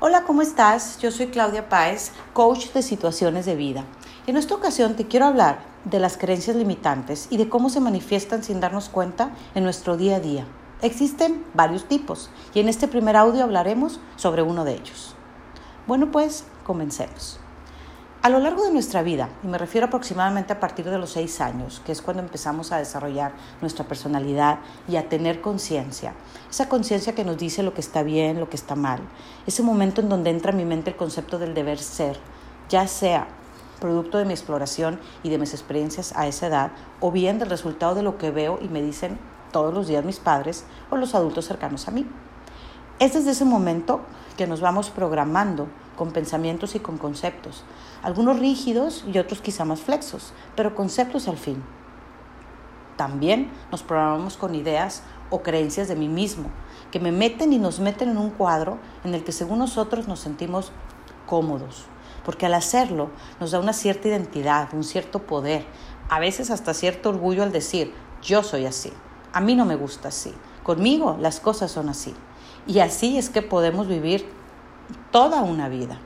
[0.00, 1.00] Hola, ¿cómo estás?
[1.00, 3.82] Yo soy Claudia Páez, coach de situaciones de vida.
[4.28, 8.44] En esta ocasión te quiero hablar de las creencias limitantes y de cómo se manifiestan
[8.44, 10.46] sin darnos cuenta en nuestro día a día.
[10.82, 15.16] Existen varios tipos y en este primer audio hablaremos sobre uno de ellos.
[15.88, 17.40] Bueno, pues comencemos.
[18.20, 21.40] A lo largo de nuestra vida, y me refiero aproximadamente a partir de los seis
[21.40, 23.30] años, que es cuando empezamos a desarrollar
[23.60, 24.58] nuestra personalidad
[24.88, 26.14] y a tener conciencia,
[26.50, 28.98] esa conciencia que nos dice lo que está bien, lo que está mal,
[29.46, 32.18] ese momento en donde entra en mi mente el concepto del deber ser,
[32.68, 33.28] ya sea
[33.80, 37.94] producto de mi exploración y de mis experiencias a esa edad, o bien del resultado
[37.94, 39.16] de lo que veo y me dicen
[39.52, 42.04] todos los días mis padres o los adultos cercanos a mí.
[42.98, 44.00] Es desde ese momento
[44.36, 47.62] que nos vamos programando con pensamientos y con conceptos,
[48.02, 51.62] algunos rígidos y otros quizá más flexos, pero conceptos al fin.
[52.96, 56.50] También nos programamos con ideas o creencias de mí mismo,
[56.90, 60.18] que me meten y nos meten en un cuadro en el que según nosotros nos
[60.18, 60.72] sentimos
[61.26, 61.84] cómodos,
[62.24, 65.64] porque al hacerlo nos da una cierta identidad, un cierto poder,
[66.08, 68.92] a veces hasta cierto orgullo al decir, yo soy así,
[69.32, 70.34] a mí no me gusta así,
[70.68, 72.14] conmigo las cosas son así.
[72.66, 74.30] Y así es que podemos vivir
[75.10, 75.98] toda una vida,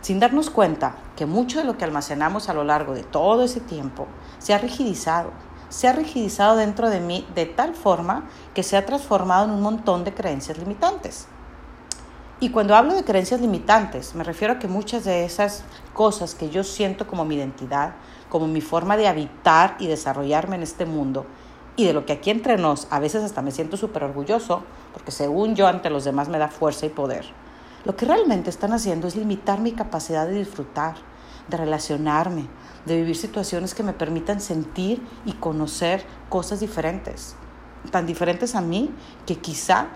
[0.00, 3.60] sin darnos cuenta que mucho de lo que almacenamos a lo largo de todo ese
[3.60, 4.08] tiempo
[4.40, 5.30] se ha rigidizado,
[5.68, 9.62] se ha rigidizado dentro de mí de tal forma que se ha transformado en un
[9.62, 11.28] montón de creencias limitantes.
[12.40, 15.62] Y cuando hablo de creencias limitantes, me refiero a que muchas de esas
[15.94, 17.94] cosas que yo siento como mi identidad,
[18.30, 21.24] como mi forma de habitar y desarrollarme en este mundo,
[21.76, 25.12] y de lo que aquí entre nos a veces hasta me siento súper orgulloso, porque
[25.12, 27.26] según yo ante los demás me da fuerza y poder
[27.86, 30.96] lo que realmente están haciendo es limitar mi capacidad de disfrutar,
[31.46, 32.48] de relacionarme,
[32.84, 37.36] de vivir situaciones que me permitan sentir y conocer cosas diferentes,
[37.92, 38.90] tan diferentes a mí
[39.24, 39.86] que quizá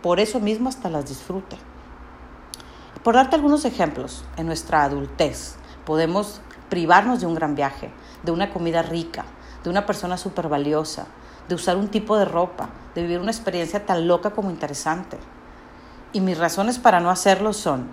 [0.00, 1.56] por eso mismo hasta las disfrute.
[3.02, 7.90] Por darte algunos ejemplos, en nuestra adultez podemos privarnos de un gran viaje,
[8.22, 9.24] de una comida rica,
[9.64, 11.06] de una persona súper valiosa,
[11.48, 15.18] de usar un tipo de ropa, de vivir una experiencia tan loca como interesante.
[16.12, 17.88] Y mis razones para no hacerlo son,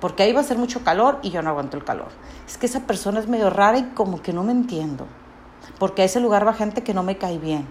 [0.00, 2.08] porque ahí va a ser mucho calor y yo no aguanto el calor.
[2.48, 5.06] Es que esa persona es medio rara y como que no me entiendo.
[5.78, 7.68] Porque a ese lugar va gente que no me cae bien.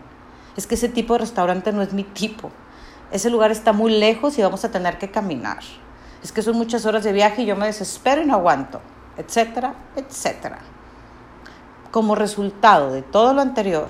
[0.56, 2.52] Es que ese tipo de restaurante no es mi tipo.
[3.12, 5.60] Ese lugar está muy lejos y vamos a tener que caminar.
[6.24, 8.80] Es que son muchas horas de viaje y yo me desespero y no aguanto,
[9.18, 10.60] etcétera, etcétera.
[11.92, 13.90] Como resultado de todo lo anterior,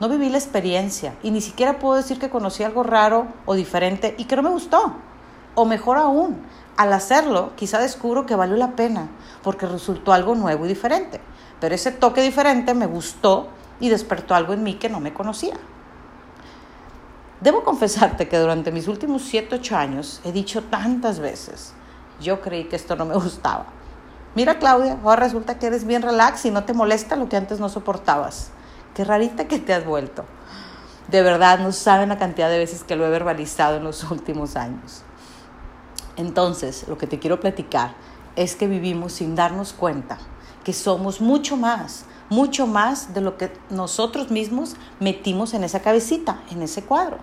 [0.00, 4.14] no viví la experiencia y ni siquiera puedo decir que conocí algo raro o diferente
[4.18, 4.92] y que no me gustó.
[5.54, 6.42] O mejor aún,
[6.76, 9.08] al hacerlo, quizá descubro que valió la pena,
[9.42, 11.22] porque resultó algo nuevo y diferente.
[11.58, 13.48] Pero ese toque diferente me gustó
[13.80, 15.54] y despertó algo en mí que no me conocía.
[17.40, 21.72] Debo confesarte que durante mis últimos 7, 8 años he dicho tantas veces,
[22.20, 23.77] yo creí que esto no me gustaba.
[24.38, 27.58] Mira Claudia, ahora resulta que eres bien relax y no te molesta lo que antes
[27.58, 28.52] no soportabas.
[28.94, 30.24] Qué rarita que te has vuelto.
[31.08, 34.54] De verdad, no saben la cantidad de veces que lo he verbalizado en los últimos
[34.54, 35.02] años.
[36.16, 37.94] Entonces, lo que te quiero platicar
[38.36, 40.18] es que vivimos sin darnos cuenta
[40.62, 46.42] que somos mucho más, mucho más de lo que nosotros mismos metimos en esa cabecita,
[46.52, 47.18] en ese cuadro.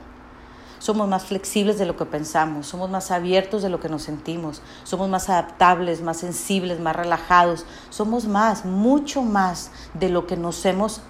[0.80, 4.62] Somos más flexibles de lo que pensamos, somos más abiertos de lo que nos sentimos,
[4.84, 10.66] somos más adaptables, más sensibles, más relajados, somos más, mucho más de lo que nos
[10.66, 11.02] hemos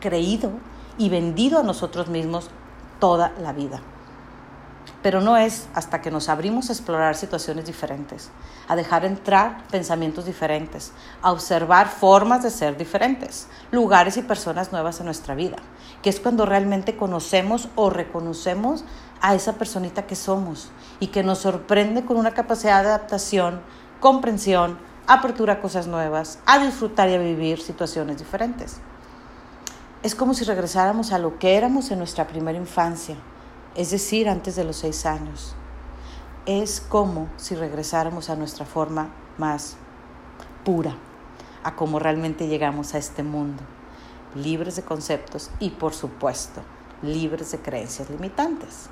[0.00, 0.50] creído
[0.98, 2.50] y vendido a nosotros mismos
[2.98, 3.80] toda la vida.
[5.02, 8.30] Pero no es hasta que nos abrimos a explorar situaciones diferentes,
[8.68, 10.92] a dejar entrar pensamientos diferentes,
[11.22, 15.56] a observar formas de ser diferentes, lugares y personas nuevas en nuestra vida,
[16.02, 18.84] que es cuando realmente conocemos o reconocemos
[19.20, 23.60] a esa personita que somos y que nos sorprende con una capacidad de adaptación,
[24.00, 28.78] comprensión, apertura a cosas nuevas, a disfrutar y a vivir situaciones diferentes.
[30.02, 33.16] Es como si regresáramos a lo que éramos en nuestra primera infancia
[33.74, 35.54] es decir, antes de los seis años.
[36.46, 39.76] Es como si regresáramos a nuestra forma más
[40.64, 40.96] pura,
[41.62, 43.62] a cómo realmente llegamos a este mundo,
[44.34, 46.62] libres de conceptos y, por supuesto,
[47.02, 48.90] libres de creencias limitantes,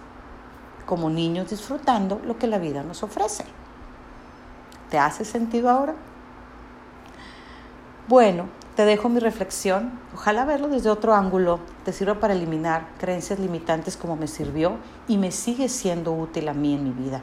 [0.88, 3.44] como niños disfrutando lo que la vida nos ofrece.
[4.88, 5.94] ¿Te hace sentido ahora?
[8.08, 10.00] Bueno, te dejo mi reflexión.
[10.14, 15.19] Ojalá verlo desde otro ángulo te sirva para eliminar creencias limitantes como me sirvió y
[15.19, 17.20] me sigue siendo útil a mí en mi vida.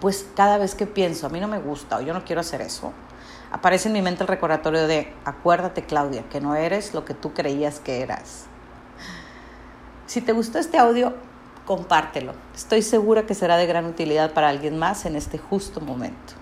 [0.00, 2.62] Pues cada vez que pienso, a mí no me gusta o yo no quiero hacer
[2.62, 2.94] eso,
[3.52, 7.34] aparece en mi mente el recordatorio de, acuérdate Claudia, que no eres lo que tú
[7.34, 8.46] creías que eras.
[10.06, 11.12] Si te gustó este audio,
[11.68, 12.32] compártelo.
[12.54, 16.32] Estoy segura que será de gran utilidad para alguien más en este justo momento.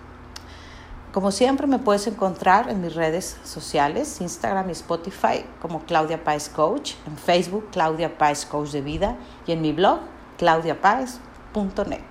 [1.12, 6.48] Como siempre me puedes encontrar en mis redes sociales, Instagram y Spotify como Claudia Páez
[6.48, 9.16] Coach, en Facebook Claudia Páez Coach de Vida
[9.48, 9.98] y en mi blog
[10.38, 12.04] claudiapaez.net.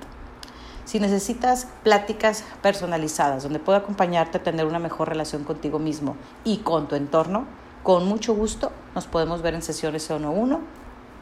[0.83, 6.57] Si necesitas pláticas personalizadas donde puedo acompañarte a tener una mejor relación contigo mismo y
[6.57, 7.45] con tu entorno,
[7.81, 10.59] con mucho gusto nos podemos ver en sesiones uno a uno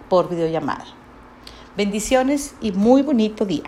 [0.10, 1.03] por videollamada.
[1.76, 3.64] Bendiciones y muy bonito día.